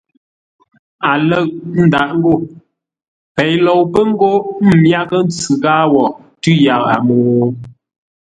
[1.09, 1.47] A lə̂ʼ
[1.83, 2.33] ńdáʼ ngô:
[3.35, 4.31] Pei lou pə́ ńgó
[4.63, 6.03] m myághʼə́ ntsʉ ghâa wo
[6.41, 7.17] tʉ́ yaʼa mô?